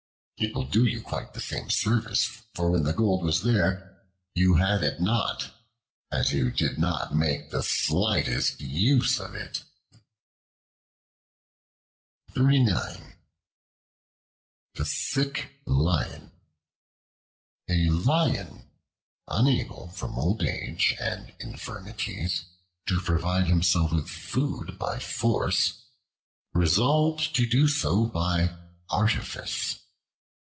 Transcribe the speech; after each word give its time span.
It 0.43 0.55
will 0.55 0.65
do 0.65 0.85
you 0.85 1.03
quite 1.03 1.35
the 1.35 1.39
same 1.39 1.69
service; 1.69 2.25
for 2.55 2.71
when 2.71 2.83
the 2.83 2.93
gold 2.93 3.23
was 3.23 3.43
there, 3.43 4.01
you 4.33 4.55
had 4.55 4.83
it 4.83 4.99
not, 4.99 5.51
as 6.11 6.33
you 6.33 6.49
did 6.49 6.79
not 6.79 7.13
make 7.15 7.51
the 7.51 7.61
slightest 7.61 8.59
use 8.59 9.19
of 9.19 9.35
it." 9.35 9.61
The 12.33 13.03
Sick 14.83 15.61
Lion 15.67 16.31
A 17.69 17.91
LION, 17.91 18.67
unable 19.27 19.89
from 19.89 20.17
old 20.17 20.41
age 20.41 20.95
and 20.99 21.35
infirmities 21.39 22.45
to 22.87 22.99
provide 22.99 23.45
himself 23.45 23.93
with 23.93 24.09
food 24.09 24.79
by 24.79 24.97
force, 24.97 25.83
resolved 26.55 27.35
to 27.35 27.45
do 27.45 27.67
so 27.67 28.05
by 28.07 28.57
artifice. 28.89 29.77